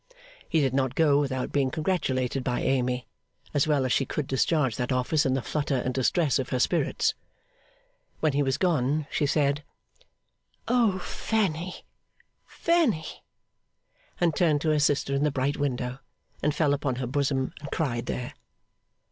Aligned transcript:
He 0.49 0.61
did 0.61 0.73
not 0.73 0.95
go 0.95 1.19
without 1.19 1.51
being 1.51 1.69
congratulated 1.69 2.43
by 2.43 2.61
Amy, 2.61 3.05
as 3.53 3.67
well 3.67 3.85
as 3.85 3.93
she 3.93 4.03
could 4.03 4.25
discharge 4.25 4.75
that 4.77 4.91
office 4.91 5.27
in 5.27 5.35
the 5.35 5.43
flutter 5.43 5.75
and 5.75 5.93
distress 5.93 6.39
of 6.39 6.49
her 6.49 6.57
spirits. 6.57 7.13
When 8.19 8.33
he 8.33 8.41
was 8.41 8.57
gone, 8.57 9.05
she 9.11 9.27
said, 9.27 9.63
'O 10.67 10.97
Fanny, 10.97 11.85
Fanny!' 12.47 13.21
and 14.19 14.35
turned 14.35 14.61
to 14.61 14.69
her 14.69 14.79
sister 14.79 15.13
in 15.13 15.23
the 15.23 15.29
bright 15.29 15.57
window, 15.57 15.99
and 16.41 16.55
fell 16.55 16.73
upon 16.73 16.95
her 16.95 17.05
bosom 17.05 17.53
and 17.59 17.69
cried 17.69 18.07
there. 18.07 18.33